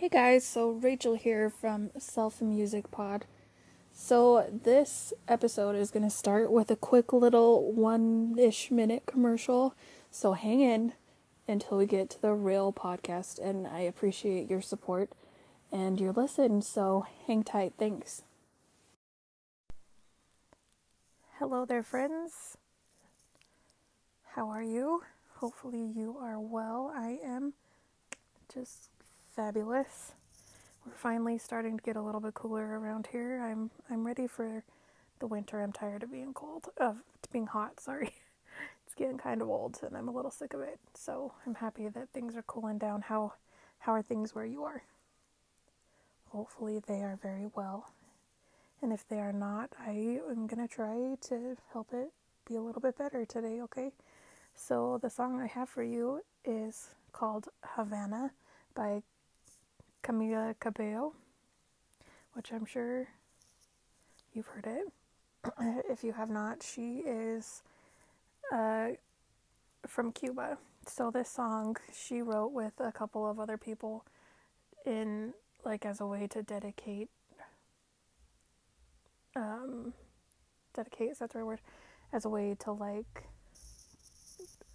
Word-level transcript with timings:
Hey 0.00 0.08
guys, 0.08 0.46
so 0.46 0.70
Rachel 0.70 1.12
here 1.12 1.50
from 1.50 1.90
Self 1.98 2.40
Music 2.40 2.90
Pod. 2.90 3.26
So, 3.92 4.48
this 4.50 5.12
episode 5.28 5.76
is 5.76 5.90
going 5.90 6.04
to 6.04 6.08
start 6.08 6.50
with 6.50 6.70
a 6.70 6.76
quick 6.76 7.12
little 7.12 7.70
one 7.70 8.34
ish 8.38 8.70
minute 8.70 9.02
commercial. 9.04 9.74
So, 10.10 10.32
hang 10.32 10.62
in 10.62 10.94
until 11.46 11.76
we 11.76 11.84
get 11.84 12.08
to 12.08 12.22
the 12.22 12.32
real 12.32 12.72
podcast, 12.72 13.38
and 13.38 13.66
I 13.66 13.80
appreciate 13.80 14.48
your 14.48 14.62
support 14.62 15.10
and 15.70 16.00
your 16.00 16.12
listen. 16.12 16.62
So, 16.62 17.04
hang 17.26 17.42
tight. 17.42 17.74
Thanks. 17.78 18.22
Hello 21.38 21.66
there, 21.66 21.82
friends. 21.82 22.56
How 24.34 24.48
are 24.48 24.62
you? 24.62 25.02
Hopefully, 25.40 25.92
you 25.94 26.16
are 26.18 26.40
well. 26.40 26.90
I 26.96 27.18
am 27.22 27.52
just 28.50 28.88
fabulous. 29.34 30.12
We're 30.84 30.92
finally 30.92 31.38
starting 31.38 31.76
to 31.76 31.82
get 31.82 31.96
a 31.96 32.02
little 32.02 32.20
bit 32.20 32.34
cooler 32.34 32.78
around 32.78 33.08
here. 33.12 33.40
I'm 33.42 33.70
I'm 33.90 34.06
ready 34.06 34.26
for 34.26 34.64
the 35.18 35.26
winter. 35.26 35.60
I'm 35.60 35.72
tired 35.72 36.02
of 36.02 36.12
being 36.12 36.32
cold, 36.34 36.68
of 36.78 36.96
being 37.32 37.46
hot. 37.46 37.80
Sorry, 37.80 38.12
it's 38.86 38.94
getting 38.94 39.18
kind 39.18 39.42
of 39.42 39.48
old, 39.48 39.78
and 39.82 39.96
I'm 39.96 40.08
a 40.08 40.12
little 40.12 40.30
sick 40.30 40.54
of 40.54 40.60
it. 40.60 40.78
So 40.94 41.32
I'm 41.46 41.54
happy 41.54 41.88
that 41.88 42.08
things 42.12 42.36
are 42.36 42.42
cooling 42.42 42.78
down. 42.78 43.02
How 43.02 43.34
how 43.80 43.92
are 43.92 44.02
things 44.02 44.34
where 44.34 44.46
you 44.46 44.64
are? 44.64 44.82
Hopefully 46.30 46.80
they 46.86 47.02
are 47.02 47.18
very 47.22 47.46
well, 47.54 47.90
and 48.82 48.92
if 48.92 49.06
they 49.08 49.18
are 49.20 49.32
not, 49.32 49.70
I 49.78 50.18
am 50.30 50.46
gonna 50.46 50.68
try 50.68 51.16
to 51.28 51.56
help 51.72 51.88
it 51.92 52.10
be 52.48 52.56
a 52.56 52.62
little 52.62 52.80
bit 52.80 52.96
better 52.98 53.24
today. 53.24 53.60
Okay. 53.62 53.92
So 54.54 54.98
the 55.00 55.10
song 55.10 55.40
I 55.40 55.46
have 55.46 55.68
for 55.68 55.82
you 55.82 56.22
is 56.44 56.90
called 57.12 57.48
Havana 57.64 58.32
by 58.74 59.02
Camila 60.02 60.54
Cabello, 60.58 61.14
which 62.32 62.52
I'm 62.52 62.64
sure 62.64 63.08
you've 64.32 64.46
heard 64.46 64.66
it. 64.66 64.92
if 65.90 66.04
you 66.04 66.12
have 66.12 66.30
not, 66.30 66.62
she 66.62 67.02
is 67.06 67.62
uh, 68.52 68.88
from 69.86 70.12
Cuba. 70.12 70.58
So 70.86 71.10
this 71.10 71.30
song 71.30 71.76
she 71.92 72.22
wrote 72.22 72.52
with 72.52 72.72
a 72.80 72.92
couple 72.92 73.28
of 73.28 73.38
other 73.38 73.56
people 73.56 74.04
in 74.86 75.34
like 75.64 75.84
as 75.84 76.00
a 76.00 76.06
way 76.06 76.26
to 76.26 76.42
dedicate 76.42 77.10
um 79.36 79.92
dedicate 80.74 81.10
is 81.10 81.18
that 81.18 81.30
the 81.30 81.38
right 81.38 81.46
word 81.46 81.60
as 82.12 82.24
a 82.24 82.28
way 82.28 82.56
to 82.58 82.72
like 82.72 83.24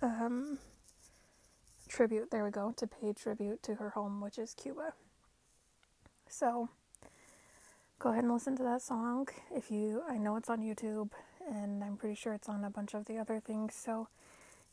um 0.01 0.59
tribute 1.87 2.29
there 2.31 2.43
we 2.43 2.51
go 2.51 2.73
to 2.77 2.87
pay 2.87 3.13
tribute 3.13 3.61
to 3.63 3.75
her 3.75 3.89
home 3.91 4.21
which 4.21 4.37
is 4.37 4.53
Cuba 4.53 4.93
so 6.27 6.69
go 7.99 8.09
ahead 8.11 8.23
and 8.23 8.33
listen 8.33 8.55
to 8.57 8.63
that 8.63 8.81
song 8.81 9.27
if 9.53 9.71
you 9.71 10.03
I 10.07 10.17
know 10.17 10.35
it's 10.35 10.49
on 10.49 10.61
YouTube 10.61 11.09
and 11.49 11.83
I'm 11.83 11.97
pretty 11.97 12.15
sure 12.15 12.33
it's 12.33 12.49
on 12.49 12.63
a 12.63 12.69
bunch 12.69 12.93
of 12.93 13.05
the 13.05 13.17
other 13.17 13.39
things. 13.39 13.75
So 13.75 14.07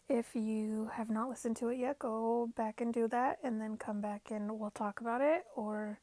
if 0.09 0.35
you 0.35 0.91
have 0.95 1.11
not 1.11 1.29
listened 1.29 1.57
to 1.59 1.69
it 1.69 1.79
yet, 1.79 1.99
go 1.99 2.51
back 2.57 2.81
and 2.81 2.93
do 2.93 3.09
that 3.09 3.39
and 3.43 3.61
then 3.61 3.77
come 3.77 4.01
back 4.01 4.31
and 4.31 4.59
we'll 4.59 4.71
talk 4.71 5.01
about 5.01 5.21
it 5.21 5.45
or 5.57 5.99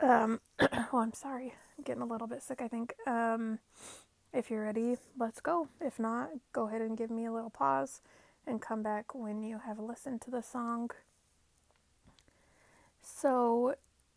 um 0.00 0.40
oh 0.60 0.98
I'm 0.98 1.12
sorry. 1.12 1.54
I'm 1.76 1.84
getting 1.84 2.02
a 2.02 2.06
little 2.06 2.26
bit 2.26 2.42
sick 2.42 2.60
I 2.62 2.68
think. 2.68 2.94
Um 3.06 3.58
if 4.32 4.50
you're 4.50 4.62
ready, 4.64 4.96
let's 5.18 5.40
go. 5.40 5.68
If 5.80 5.98
not, 5.98 6.30
go 6.54 6.66
ahead 6.66 6.80
and 6.80 6.96
give 6.96 7.10
me 7.10 7.26
a 7.26 7.32
little 7.32 7.50
pause 7.50 8.00
and 8.46 8.60
come 8.62 8.82
back 8.82 9.14
when 9.14 9.42
you 9.42 9.60
have 9.66 9.78
listened 9.78 10.22
to 10.22 10.30
the 10.30 10.42
song. 10.42 10.90
So, 13.02 13.74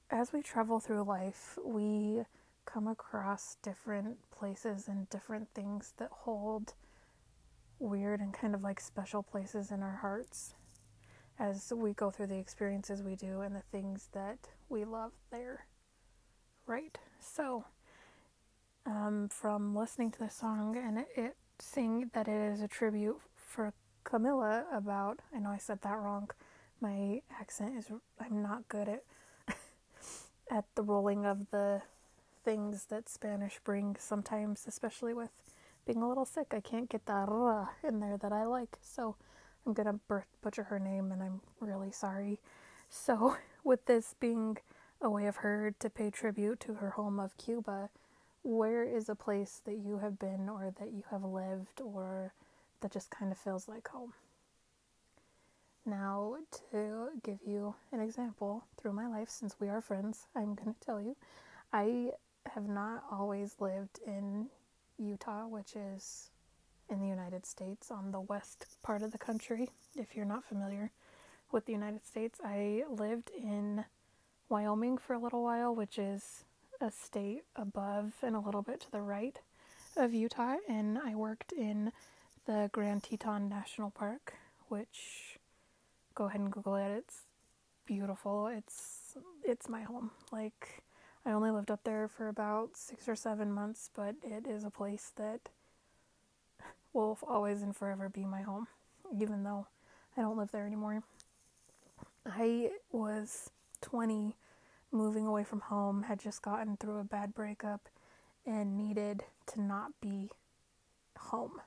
as 0.09 0.33
we 0.33 0.41
travel 0.41 0.79
through 0.79 1.03
life, 1.03 1.57
we 1.63 2.23
come 2.65 2.87
across 2.87 3.57
different 3.61 4.17
places 4.31 4.87
and 4.87 5.09
different 5.09 5.47
things 5.53 5.93
that 5.97 6.09
hold 6.11 6.73
weird 7.79 8.19
and 8.19 8.33
kind 8.33 8.55
of 8.55 8.63
like 8.63 8.79
special 8.79 9.21
places 9.21 9.71
in 9.71 9.83
our 9.83 9.97
hearts 10.01 10.53
as 11.37 11.71
we 11.75 11.93
go 11.93 12.09
through 12.09 12.27
the 12.27 12.37
experiences 12.37 13.03
we 13.03 13.15
do 13.15 13.41
and 13.41 13.55
the 13.55 13.61
things 13.71 14.09
that 14.13 14.39
we 14.69 14.85
love 14.85 15.11
there. 15.31 15.65
Right? 16.65 16.97
So, 17.19 17.65
um, 18.85 19.29
from 19.29 19.75
listening 19.75 20.11
to 20.11 20.19
the 20.19 20.29
song 20.29 20.77
and 20.77 20.99
it, 20.99 21.07
it 21.15 21.35
seeing 21.59 22.09
that 22.13 22.27
it 22.27 22.53
is 22.53 22.61
a 22.61 22.67
tribute 22.67 23.19
for 23.35 23.73
Camilla 24.03 24.65
about, 24.73 25.19
I 25.35 25.39
know 25.39 25.49
I 25.49 25.57
said 25.57 25.81
that 25.81 25.97
wrong. 25.97 26.29
My 26.81 27.21
accent 27.39 27.77
is, 27.77 27.91
I'm 28.19 28.41
not 28.41 28.67
good 28.67 28.87
at 28.87 29.03
at 30.49 30.65
the 30.75 30.83
rolling 30.83 31.25
of 31.25 31.49
the 31.51 31.81
things 32.43 32.85
that 32.85 33.09
Spanish 33.09 33.59
brings 33.63 34.01
sometimes, 34.01 34.65
especially 34.67 35.13
with 35.13 35.29
being 35.85 36.01
a 36.01 36.07
little 36.07 36.25
sick. 36.25 36.53
I 36.55 36.59
can't 36.59 36.89
get 36.89 37.05
that 37.05 37.29
in 37.83 37.99
there 37.99 38.17
that 38.17 38.31
I 38.31 38.45
like. 38.45 38.77
So 38.81 39.15
I'm 39.65 39.73
going 39.73 39.87
to 39.87 40.23
butcher 40.41 40.63
her 40.63 40.79
name 40.79 41.11
and 41.11 41.21
I'm 41.23 41.41
really 41.59 41.91
sorry. 41.91 42.39
So, 42.89 43.37
with 43.63 43.85
this 43.85 44.15
being 44.19 44.57
a 45.01 45.09
way 45.09 45.25
of 45.25 45.37
her 45.37 45.73
to 45.79 45.89
pay 45.89 46.09
tribute 46.09 46.59
to 46.61 46.75
her 46.75 46.91
home 46.91 47.19
of 47.19 47.37
Cuba, 47.37 47.89
where 48.43 48.83
is 48.83 49.09
a 49.09 49.15
place 49.15 49.61
that 49.65 49.77
you 49.77 49.97
have 49.97 50.19
been 50.19 50.47
or 50.47 50.71
that 50.79 50.91
you 50.91 51.03
have 51.09 51.23
lived 51.23 51.81
or 51.81 52.33
that 52.81 52.91
just 52.91 53.09
kind 53.09 53.31
of 53.31 53.37
feels 53.37 53.67
like 53.67 53.87
home? 53.87 54.13
Now, 55.85 56.37
to 56.71 57.09
give 57.23 57.39
you 57.45 57.75
an 57.91 57.99
example 57.99 58.65
through 58.77 58.93
my 58.93 59.07
life, 59.07 59.29
since 59.29 59.55
we 59.59 59.69
are 59.69 59.81
friends, 59.81 60.25
I'm 60.35 60.55
going 60.55 60.73
to 60.73 60.79
tell 60.85 60.99
you 60.99 61.15
I 61.71 62.11
have 62.47 62.67
not 62.67 63.03
always 63.11 63.55
lived 63.59 63.99
in 64.05 64.47
Utah, 64.97 65.47
which 65.47 65.75
is 65.75 66.31
in 66.89 66.99
the 66.99 67.07
United 67.07 67.45
States 67.45 67.91
on 67.91 68.11
the 68.11 68.21
west 68.21 68.77
part 68.81 69.03
of 69.03 69.11
the 69.11 69.19
country. 69.19 69.69
If 69.95 70.15
you're 70.15 70.25
not 70.25 70.43
familiar 70.43 70.91
with 71.51 71.65
the 71.65 71.73
United 71.73 72.03
States, 72.05 72.39
I 72.43 72.83
lived 72.89 73.29
in 73.37 73.85
Wyoming 74.49 74.97
for 74.97 75.13
a 75.13 75.19
little 75.19 75.43
while, 75.43 75.75
which 75.75 75.99
is 75.99 76.45
a 76.81 76.89
state 76.89 77.43
above 77.55 78.13
and 78.23 78.35
a 78.35 78.39
little 78.39 78.61
bit 78.63 78.79
to 78.81 78.91
the 78.91 79.01
right 79.01 79.39
of 79.97 80.13
Utah, 80.13 80.57
and 80.67 80.97
I 80.97 81.15
worked 81.15 81.51
in 81.51 81.91
the 82.45 82.69
Grand 82.73 83.03
Teton 83.03 83.49
National 83.49 83.91
Park, 83.91 84.33
which 84.67 85.34
go 86.15 86.25
ahead 86.25 86.41
and 86.41 86.51
Google 86.51 86.75
it. 86.75 86.89
It's 86.89 87.21
beautiful. 87.85 88.47
It's 88.47 89.17
it's 89.43 89.69
my 89.69 89.81
home. 89.81 90.11
Like 90.31 90.83
I 91.25 91.31
only 91.31 91.51
lived 91.51 91.69
up 91.69 91.83
there 91.83 92.07
for 92.07 92.27
about 92.29 92.75
six 92.75 93.07
or 93.07 93.15
seven 93.15 93.51
months, 93.51 93.89
but 93.95 94.15
it 94.23 94.47
is 94.47 94.63
a 94.63 94.69
place 94.69 95.11
that 95.17 95.49
will 96.93 97.17
always 97.27 97.61
and 97.61 97.75
forever 97.75 98.09
be 98.09 98.25
my 98.25 98.41
home, 98.41 98.67
even 99.19 99.43
though 99.43 99.67
I 100.17 100.21
don't 100.21 100.37
live 100.37 100.51
there 100.51 100.65
anymore. 100.65 101.03
I 102.25 102.71
was 102.91 103.51
20, 103.81 104.35
moving 104.91 105.27
away 105.27 105.43
from 105.43 105.59
home, 105.59 106.03
had 106.03 106.19
just 106.19 106.41
gotten 106.41 106.77
through 106.77 106.97
a 106.97 107.03
bad 107.03 107.35
breakup, 107.35 107.89
and 108.45 108.77
needed 108.77 109.23
to 109.47 109.61
not 109.61 109.91
be 110.01 110.31
home. 111.17 111.61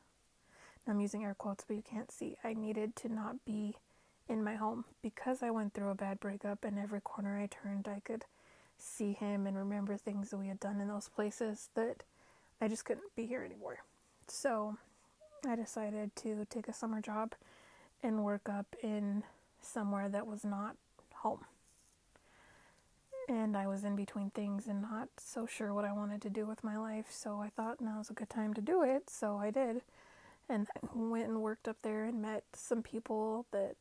I'm 0.86 1.00
using 1.00 1.22
air 1.22 1.34
quotes, 1.34 1.64
but 1.64 1.76
you 1.76 1.82
can't 1.82 2.10
see. 2.10 2.38
I 2.42 2.54
needed 2.54 2.96
to 2.96 3.08
not 3.08 3.44
be 3.44 3.76
in 4.28 4.44
my 4.44 4.54
home 4.54 4.84
because 5.02 5.42
I 5.42 5.50
went 5.50 5.74
through 5.74 5.90
a 5.90 5.94
bad 5.94 6.20
breakup 6.20 6.64
and 6.64 6.78
every 6.78 7.00
corner 7.00 7.38
I 7.38 7.46
turned 7.46 7.88
I 7.88 8.00
could 8.00 8.24
see 8.76 9.12
him 9.12 9.46
and 9.46 9.56
remember 9.56 9.96
things 9.96 10.30
that 10.30 10.36
we 10.38 10.48
had 10.48 10.60
done 10.60 10.80
in 10.80 10.88
those 10.88 11.08
places 11.08 11.68
that 11.74 12.02
I 12.60 12.68
just 12.68 12.84
couldn't 12.84 13.14
be 13.16 13.26
here 13.26 13.42
anymore. 13.42 13.78
So 14.26 14.76
I 15.46 15.56
decided 15.56 16.14
to 16.16 16.46
take 16.50 16.68
a 16.68 16.72
summer 16.72 17.00
job 17.00 17.34
and 18.02 18.24
work 18.24 18.48
up 18.48 18.76
in 18.82 19.24
somewhere 19.60 20.08
that 20.08 20.26
was 20.26 20.44
not 20.44 20.76
home. 21.14 21.44
And 23.28 23.56
I 23.56 23.66
was 23.66 23.84
in 23.84 23.94
between 23.94 24.30
things 24.30 24.68
and 24.68 24.80
not 24.80 25.08
so 25.18 25.46
sure 25.46 25.74
what 25.74 25.84
I 25.84 25.92
wanted 25.92 26.22
to 26.22 26.30
do 26.30 26.46
with 26.46 26.64
my 26.64 26.78
life, 26.78 27.06
so 27.10 27.40
I 27.40 27.50
thought 27.50 27.80
now 27.80 27.98
was 27.98 28.08
a 28.08 28.14
good 28.14 28.30
time 28.30 28.54
to 28.54 28.62
do 28.62 28.82
it, 28.82 29.10
so 29.10 29.36
I 29.36 29.50
did. 29.50 29.82
And 30.48 30.66
went 30.94 31.28
and 31.28 31.42
worked 31.42 31.68
up 31.68 31.76
there 31.82 32.04
and 32.04 32.22
met 32.22 32.44
some 32.54 32.82
people 32.82 33.44
that 33.52 33.76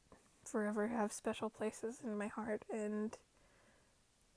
forever 0.48 0.88
have 0.88 1.12
special 1.12 1.50
places 1.50 2.00
in 2.04 2.18
my 2.18 2.28
heart 2.28 2.64
and 2.72 3.18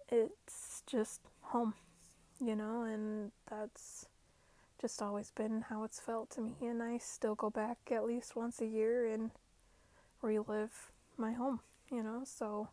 it's 0.08 0.82
just 0.86 1.20
home, 1.42 1.74
you 2.40 2.56
know, 2.56 2.82
and 2.82 3.30
that's 3.48 4.06
just 4.80 5.02
always 5.02 5.30
been 5.30 5.64
how 5.68 5.84
it's 5.84 6.00
felt 6.00 6.30
to 6.30 6.40
me 6.40 6.54
and 6.62 6.82
I 6.82 6.98
still 6.98 7.34
go 7.34 7.50
back 7.50 7.78
at 7.90 8.04
least 8.04 8.34
once 8.34 8.60
a 8.60 8.66
year 8.66 9.06
and 9.06 9.30
relive 10.22 10.92
my 11.16 11.32
home, 11.32 11.60
you 11.90 12.02
know. 12.02 12.22
So 12.24 12.68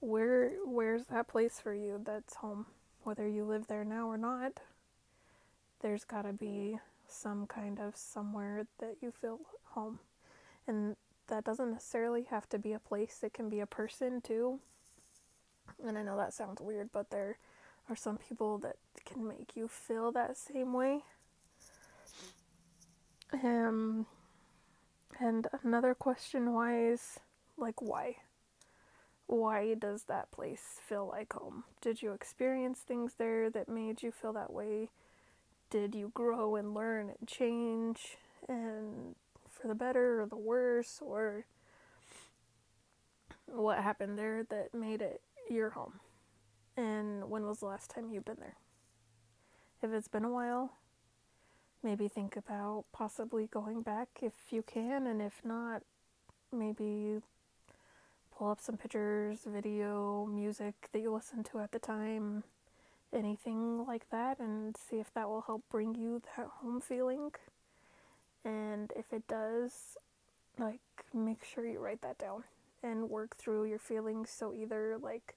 where 0.00 0.52
where's 0.64 1.04
that 1.06 1.28
place 1.28 1.60
for 1.60 1.74
you 1.74 2.00
that's 2.04 2.34
home? 2.36 2.66
Whether 3.04 3.28
you 3.28 3.44
live 3.44 3.66
there 3.66 3.84
now 3.84 4.08
or 4.08 4.18
not, 4.18 4.60
there's 5.80 6.04
got 6.04 6.22
to 6.22 6.32
be 6.32 6.78
some 7.08 7.46
kind 7.46 7.78
of 7.78 7.96
somewhere 7.96 8.66
that 8.78 8.96
you 9.00 9.12
feel 9.12 9.40
home. 9.70 9.98
And 10.66 10.96
that 11.32 11.44
doesn't 11.44 11.70
necessarily 11.70 12.24
have 12.24 12.46
to 12.50 12.58
be 12.58 12.74
a 12.74 12.78
place, 12.78 13.20
it 13.22 13.32
can 13.32 13.48
be 13.48 13.60
a 13.60 13.66
person 13.66 14.20
too. 14.20 14.60
And 15.82 15.96
I 15.96 16.02
know 16.02 16.18
that 16.18 16.34
sounds 16.34 16.60
weird, 16.60 16.90
but 16.92 17.08
there 17.08 17.38
are 17.88 17.96
some 17.96 18.18
people 18.18 18.58
that 18.58 18.76
can 19.06 19.26
make 19.26 19.56
you 19.56 19.66
feel 19.66 20.12
that 20.12 20.36
same 20.36 20.74
way. 20.74 21.00
Um, 23.32 24.04
and 25.18 25.46
another 25.64 25.94
question 25.94 26.52
why 26.52 26.84
is 26.84 27.18
like, 27.56 27.80
why? 27.80 28.16
Why 29.26 29.72
does 29.72 30.02
that 30.04 30.30
place 30.32 30.80
feel 30.86 31.08
like 31.08 31.32
home? 31.32 31.64
Did 31.80 32.02
you 32.02 32.12
experience 32.12 32.80
things 32.80 33.14
there 33.14 33.48
that 33.48 33.70
made 33.70 34.02
you 34.02 34.12
feel 34.12 34.34
that 34.34 34.52
way? 34.52 34.90
Did 35.70 35.94
you 35.94 36.12
grow 36.12 36.56
and 36.56 36.74
learn 36.74 37.08
and 37.08 37.26
change 37.26 38.18
and 38.46 39.14
for 39.52 39.68
the 39.68 39.74
better 39.74 40.22
or 40.22 40.26
the 40.26 40.36
worse 40.36 41.00
or 41.00 41.44
what 43.46 43.78
happened 43.78 44.18
there 44.18 44.44
that 44.50 44.74
made 44.74 45.02
it 45.02 45.20
your 45.48 45.70
home? 45.70 46.00
And 46.76 47.28
when 47.28 47.44
was 47.44 47.60
the 47.60 47.66
last 47.66 47.90
time 47.90 48.10
you've 48.10 48.24
been 48.24 48.40
there? 48.40 48.56
If 49.82 49.92
it's 49.92 50.08
been 50.08 50.24
a 50.24 50.30
while, 50.30 50.72
maybe 51.82 52.08
think 52.08 52.36
about 52.36 52.84
possibly 52.92 53.46
going 53.46 53.82
back 53.82 54.08
if 54.22 54.32
you 54.50 54.62
can, 54.62 55.06
and 55.06 55.20
if 55.20 55.42
not, 55.44 55.82
maybe 56.52 57.18
pull 58.36 58.50
up 58.50 58.60
some 58.60 58.76
pictures, 58.76 59.40
video, 59.46 60.26
music 60.26 60.88
that 60.92 61.00
you 61.00 61.12
listened 61.12 61.46
to 61.46 61.58
at 61.60 61.72
the 61.72 61.78
time, 61.78 62.44
anything 63.12 63.84
like 63.86 64.08
that, 64.10 64.38
and 64.38 64.76
see 64.76 64.96
if 64.96 65.12
that 65.14 65.28
will 65.28 65.42
help 65.42 65.62
bring 65.70 65.94
you 65.94 66.22
that 66.36 66.46
home 66.60 66.80
feeling. 66.80 67.30
And 68.44 68.92
if 68.96 69.12
it 69.12 69.26
does, 69.28 69.96
like, 70.58 70.80
make 71.14 71.44
sure 71.44 71.66
you 71.66 71.78
write 71.78 72.02
that 72.02 72.18
down 72.18 72.44
and 72.82 73.08
work 73.08 73.36
through 73.36 73.64
your 73.64 73.78
feelings. 73.78 74.30
So, 74.30 74.52
either 74.54 74.98
like 75.00 75.34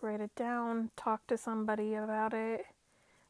write 0.00 0.20
it 0.20 0.34
down, 0.36 0.90
talk 0.96 1.26
to 1.26 1.36
somebody 1.36 1.94
about 1.94 2.34
it, 2.34 2.66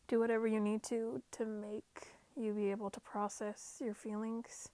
do 0.08 0.20
whatever 0.20 0.46
you 0.46 0.60
need 0.60 0.82
to 0.84 1.22
to 1.32 1.46
make 1.46 2.08
you 2.36 2.52
be 2.52 2.70
able 2.70 2.90
to 2.90 3.00
process 3.00 3.80
your 3.82 3.94
feelings 3.94 4.68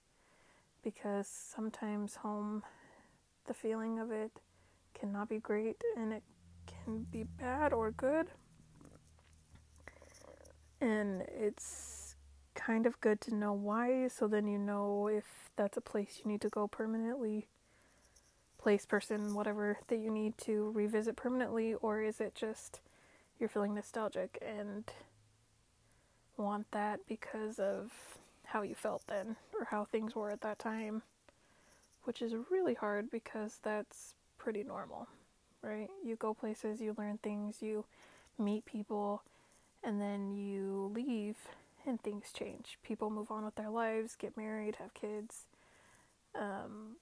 because 0.83 1.27
sometimes 1.27 2.17
home 2.17 2.61
the 3.45 3.53
feeling 3.53 3.99
of 3.99 4.11
it 4.11 4.31
cannot 4.93 5.29
be 5.29 5.39
great 5.39 5.81
and 5.97 6.11
it 6.11 6.23
can 6.65 7.05
be 7.09 7.23
bad 7.23 7.73
or 7.73 7.91
good 7.91 8.27
and 10.81 11.21
it's 11.21 12.02
kind 12.55 12.85
of 12.85 12.99
good 13.01 13.19
to 13.21 13.33
know 13.33 13.53
why 13.53 14.07
so 14.07 14.27
then 14.27 14.47
you 14.47 14.57
know 14.57 15.07
if 15.07 15.49
that's 15.55 15.77
a 15.77 15.81
place 15.81 16.21
you 16.23 16.31
need 16.31 16.41
to 16.41 16.49
go 16.49 16.67
permanently 16.67 17.47
place 18.57 18.85
person 18.85 19.33
whatever 19.33 19.79
that 19.87 19.97
you 19.97 20.09
need 20.09 20.37
to 20.37 20.71
revisit 20.73 21.15
permanently 21.15 21.73
or 21.75 22.01
is 22.01 22.21
it 22.21 22.33
just 22.35 22.79
you're 23.39 23.49
feeling 23.49 23.73
nostalgic 23.73 24.41
and 24.41 24.91
want 26.37 26.69
that 26.71 26.99
because 27.07 27.59
of 27.59 27.91
how 28.45 28.61
you 28.61 28.75
felt 28.75 29.03
then 29.07 29.35
or 29.57 29.65
how 29.65 29.85
things 29.85 30.15
were 30.15 30.29
at 30.29 30.41
that 30.41 30.59
time, 30.59 31.01
which 32.03 32.21
is 32.21 32.33
really 32.49 32.73
hard 32.73 33.09
because 33.09 33.59
that's 33.63 34.15
pretty 34.37 34.63
normal, 34.63 35.07
right? 35.61 35.89
You 36.03 36.15
go 36.15 36.33
places, 36.33 36.81
you 36.81 36.95
learn 36.97 37.17
things, 37.17 37.61
you 37.61 37.85
meet 38.37 38.65
people, 38.65 39.23
and 39.83 40.01
then 40.01 40.35
you 40.35 40.91
leave 40.93 41.37
and 41.85 42.01
things 42.01 42.31
change. 42.33 42.77
People 42.83 43.09
move 43.09 43.31
on 43.31 43.45
with 43.45 43.55
their 43.55 43.69
lives, 43.69 44.15
get 44.15 44.37
married, 44.37 44.77
have 44.77 44.93
kids, 44.93 45.45
um, 46.35 46.97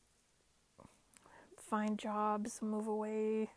find 1.58 1.98
jobs, 1.98 2.62
move 2.62 2.88
away. 2.88 3.50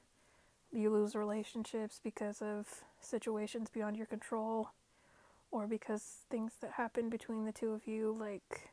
You 0.73 0.91
lose 0.91 1.15
relationships 1.15 2.01
because 2.03 2.43
of 2.43 2.83
situations 3.01 3.71
beyond 3.71 3.97
your 3.97 4.07
control 4.07 4.71
or 5.51 5.67
because 5.67 6.03
things 6.31 6.55
that 6.61 6.73
happen 6.73 7.09
between 7.09 7.45
the 7.45 7.53
two 7.53 7.73
of 7.73 7.87
you, 7.87 8.17
like, 8.19 8.71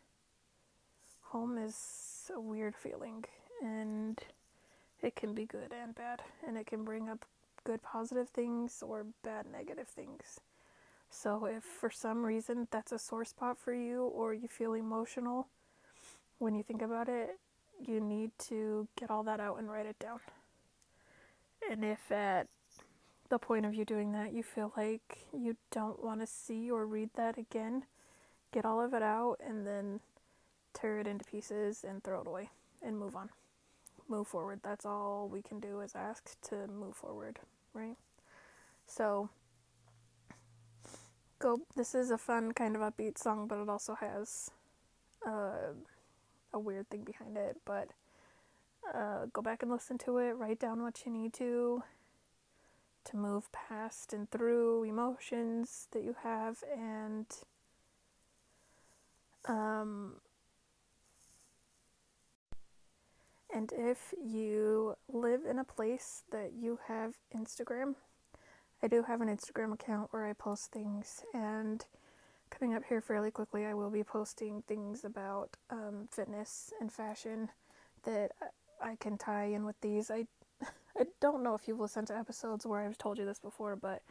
home 1.21 1.57
is 1.57 2.29
a 2.35 2.39
weird 2.39 2.75
feeling, 2.75 3.23
and 3.61 4.19
it 5.01 5.15
can 5.15 5.33
be 5.33 5.45
good 5.45 5.71
and 5.71 5.93
bad, 5.95 6.21
and 6.45 6.57
it 6.57 6.65
can 6.65 6.83
bring 6.83 7.07
up 7.07 7.25
good 7.63 7.81
positive 7.83 8.29
things 8.29 8.83
or 8.85 9.05
bad 9.23 9.45
negative 9.51 9.87
things. 9.87 10.39
So, 11.13 11.45
if 11.45 11.63
for 11.63 11.89
some 11.89 12.25
reason 12.25 12.67
that's 12.71 12.93
a 12.93 12.97
sore 12.97 13.25
spot 13.25 13.57
for 13.59 13.73
you, 13.73 14.03
or 14.03 14.33
you 14.33 14.47
feel 14.47 14.73
emotional 14.73 15.47
when 16.39 16.55
you 16.55 16.63
think 16.63 16.81
about 16.81 17.09
it, 17.09 17.37
you 17.85 17.99
need 17.99 18.31
to 18.39 18.87
get 18.97 19.11
all 19.11 19.21
that 19.23 19.39
out 19.39 19.59
and 19.59 19.69
write 19.69 19.85
it 19.85 19.99
down. 19.99 20.19
And 21.69 21.83
if 21.83 22.11
at 22.11 22.47
the 23.29 23.37
point 23.37 23.65
of 23.65 23.75
you 23.75 23.85
doing 23.85 24.13
that, 24.13 24.33
you 24.33 24.41
feel 24.41 24.73
like 24.75 25.27
you 25.37 25.57
don't 25.69 26.03
want 26.03 26.21
to 26.21 26.27
see 26.27 26.71
or 26.71 26.85
read 26.85 27.09
that 27.15 27.37
again, 27.37 27.83
get 28.51 28.65
all 28.65 28.81
of 28.81 28.93
it 28.93 29.03
out 29.03 29.37
and 29.45 29.67
then 29.67 29.99
tear 30.73 30.99
it 30.99 31.07
into 31.07 31.25
pieces 31.25 31.85
and 31.87 32.03
throw 32.03 32.21
it 32.21 32.27
away 32.27 32.49
and 32.81 32.97
move 32.97 33.15
on. 33.15 33.29
Move 34.07 34.27
forward. 34.27 34.61
That's 34.63 34.85
all 34.85 35.29
we 35.31 35.41
can 35.41 35.59
do 35.59 35.81
is 35.81 35.93
ask 35.93 36.39
to 36.49 36.67
move 36.67 36.95
forward, 36.95 37.39
right? 37.73 37.97
So, 38.87 39.29
go. 41.41 41.61
This 41.75 41.95
is 41.95 42.11
a 42.11 42.17
fun 42.17 42.53
kind 42.53 42.75
of 42.75 42.81
upbeat 42.81 43.17
song, 43.17 43.47
but 43.47 43.59
it 43.59 43.67
also 43.67 43.95
has 43.95 44.51
uh, 45.27 45.73
a 46.53 46.59
weird 46.59 46.89
thing 46.89 47.03
behind 47.03 47.35
it. 47.35 47.57
But 47.65 47.89
uh, 48.93 49.25
go 49.33 49.41
back 49.41 49.63
and 49.63 49.71
listen 49.71 49.97
to 49.99 50.17
it. 50.19 50.33
Write 50.37 50.59
down 50.59 50.83
what 50.83 51.03
you 51.05 51.11
need 51.11 51.33
to 51.33 51.83
to 53.03 53.17
move 53.17 53.51
past 53.51 54.13
and 54.13 54.29
through 54.29 54.83
emotions 54.83 55.87
that 55.91 56.03
you 56.03 56.15
have 56.21 56.63
and 56.71 57.25
um, 59.47 60.17
and 63.51 63.73
if 63.75 64.13
you 64.23 64.95
live 65.11 65.41
in 65.49 65.57
a 65.57 65.63
place 65.63 66.21
that 66.31 66.51
you 66.53 66.77
have 66.87 67.15
Instagram, 67.35 67.95
I 68.83 68.87
do 68.87 69.03
have 69.03 69.21
an 69.21 69.27
Instagram 69.27 69.73
account 69.73 70.11
where 70.11 70.25
I 70.25 70.33
post 70.33 70.71
things, 70.71 71.23
and 71.35 71.85
coming 72.49 72.73
up 72.73 72.83
here 72.89 72.99
fairly 72.99 73.29
quickly, 73.29 73.65
I 73.65 73.75
will 73.75 73.91
be 73.91 74.03
posting 74.03 74.63
things 74.63 75.03
about 75.03 75.55
um, 75.69 76.07
fitness 76.09 76.73
and 76.81 76.91
fashion 76.91 77.49
that 78.03 78.31
I 78.81 78.95
can 78.95 79.19
tie 79.19 79.45
in 79.45 79.65
with 79.65 79.79
these. 79.81 80.09
I 80.09 80.25
I 80.97 81.05
don't 81.19 81.43
know 81.43 81.53
if 81.53 81.67
you've 81.67 81.79
listened 81.79 82.07
to 82.07 82.17
episodes 82.17 82.65
where 82.65 82.81
I've 82.81 82.97
told 82.97 83.19
you 83.19 83.25
this 83.25 83.39
before, 83.39 83.75
but 83.75 84.01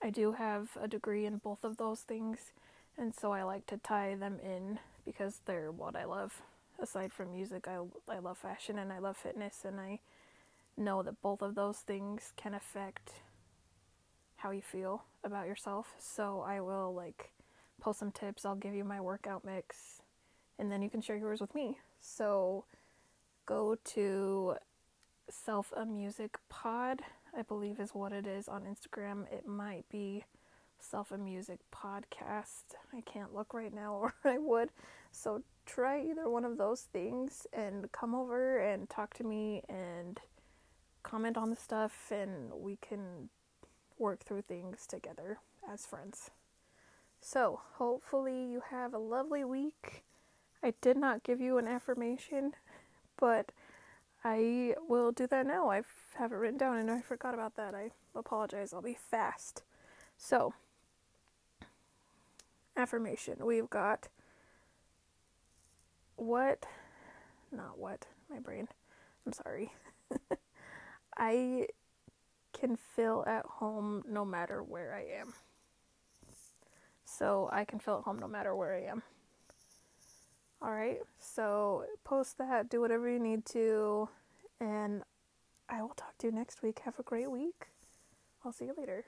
I 0.00 0.10
do 0.10 0.32
have 0.32 0.70
a 0.80 0.86
degree 0.86 1.26
in 1.26 1.38
both 1.38 1.64
of 1.64 1.76
those 1.76 2.00
things, 2.00 2.52
and 2.96 3.12
so 3.12 3.32
I 3.32 3.42
like 3.42 3.66
to 3.66 3.76
tie 3.76 4.14
them 4.14 4.38
in 4.40 4.78
because 5.04 5.40
they're 5.46 5.72
what 5.72 5.96
I 5.96 6.04
love. 6.04 6.42
Aside 6.78 7.12
from 7.12 7.32
music, 7.32 7.66
I, 7.66 7.78
I 8.08 8.20
love 8.20 8.38
fashion 8.38 8.78
and 8.78 8.92
I 8.92 8.98
love 9.00 9.16
fitness, 9.16 9.64
and 9.64 9.80
I 9.80 9.98
know 10.76 11.02
that 11.02 11.20
both 11.22 11.42
of 11.42 11.56
those 11.56 11.78
things 11.78 12.32
can 12.36 12.54
affect 12.54 13.10
how 14.42 14.50
you 14.50 14.62
feel 14.62 15.04
about 15.22 15.46
yourself. 15.46 15.94
So 15.98 16.44
I 16.46 16.60
will 16.60 16.92
like 16.94 17.30
post 17.80 18.00
some 18.00 18.10
tips, 18.10 18.44
I'll 18.44 18.56
give 18.56 18.74
you 18.74 18.84
my 18.84 19.00
workout 19.00 19.44
mix, 19.44 20.02
and 20.58 20.70
then 20.70 20.82
you 20.82 20.90
can 20.90 21.00
share 21.00 21.16
yours 21.16 21.40
with 21.40 21.54
me. 21.54 21.78
So 22.00 22.64
go 23.46 23.76
to 23.84 24.56
Self 25.30 25.72
a 25.76 25.86
Music 25.86 26.38
Pod, 26.48 27.02
I 27.36 27.42
believe 27.42 27.78
is 27.78 27.90
what 27.94 28.12
it 28.12 28.26
is 28.26 28.48
on 28.48 28.62
Instagram. 28.62 29.32
It 29.32 29.46
might 29.46 29.84
be 29.88 30.24
Self 30.80 31.12
a 31.12 31.18
Music 31.18 31.60
Podcast. 31.72 32.74
I 32.92 33.00
can't 33.02 33.34
look 33.34 33.54
right 33.54 33.72
now, 33.72 33.94
or 34.00 34.14
I 34.24 34.38
would. 34.38 34.70
So 35.12 35.42
try 35.66 36.02
either 36.02 36.28
one 36.28 36.44
of 36.44 36.58
those 36.58 36.82
things 36.92 37.46
and 37.52 37.90
come 37.92 38.14
over 38.14 38.58
and 38.58 38.90
talk 38.90 39.14
to 39.14 39.24
me 39.24 39.62
and 39.68 40.18
comment 41.04 41.36
on 41.36 41.50
the 41.50 41.56
stuff, 41.56 42.10
and 42.10 42.52
we 42.52 42.76
can 42.76 43.28
work 44.02 44.24
through 44.24 44.42
things 44.42 44.86
together 44.86 45.38
as 45.70 45.86
friends. 45.86 46.30
So, 47.20 47.60
hopefully, 47.74 48.44
you 48.44 48.62
have 48.70 48.92
a 48.92 48.98
lovely 48.98 49.44
week. 49.44 50.02
I 50.62 50.74
did 50.80 50.96
not 50.96 51.22
give 51.22 51.40
you 51.40 51.56
an 51.56 51.68
affirmation, 51.68 52.52
but 53.16 53.52
I 54.24 54.74
will 54.88 55.12
do 55.12 55.28
that 55.28 55.46
now. 55.46 55.70
I 55.70 55.82
have 56.16 56.32
it 56.32 56.36
written 56.36 56.58
down 56.58 56.78
and 56.78 56.90
I 56.90 57.00
forgot 57.00 57.32
about 57.32 57.54
that. 57.56 57.74
I 57.74 57.90
apologize. 58.14 58.72
I'll 58.72 58.82
be 58.82 58.98
fast. 59.10 59.62
So, 60.18 60.52
affirmation. 62.76 63.36
We've 63.44 63.70
got 63.70 64.08
what, 66.16 66.66
not 67.52 67.78
what, 67.78 68.06
my 68.28 68.40
brain. 68.40 68.68
I'm 69.26 69.32
sorry. 69.32 69.72
I 71.16 71.66
can 72.62 72.76
feel 72.76 73.24
at 73.26 73.44
home 73.44 74.04
no 74.08 74.24
matter 74.24 74.62
where 74.62 74.94
I 74.94 75.20
am. 75.20 75.34
So, 77.04 77.48
I 77.52 77.64
can 77.64 77.80
feel 77.80 77.96
at 77.96 78.04
home 78.04 78.20
no 78.20 78.28
matter 78.28 78.54
where 78.54 78.76
I 78.76 78.82
am. 78.88 79.02
All 80.62 80.70
right, 80.70 81.00
so 81.18 81.84
post 82.04 82.38
that, 82.38 82.70
do 82.70 82.80
whatever 82.80 83.10
you 83.10 83.18
need 83.18 83.44
to, 83.46 84.08
and 84.60 85.02
I 85.68 85.82
will 85.82 85.88
talk 85.88 86.16
to 86.18 86.28
you 86.28 86.32
next 86.32 86.62
week. 86.62 86.82
Have 86.84 87.00
a 87.00 87.02
great 87.02 87.28
week. 87.32 87.66
I'll 88.44 88.52
see 88.52 88.66
you 88.66 88.74
later. 88.78 89.06